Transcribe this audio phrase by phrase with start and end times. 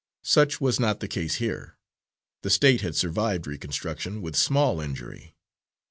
[0.23, 1.77] Such was not the case here.
[2.41, 5.35] The State had survived reconstruction with small injury.